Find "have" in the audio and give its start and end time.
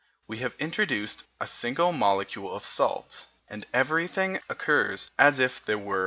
0.39-0.55